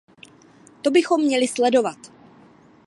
[0.81, 1.97] To bychom měli sledovat.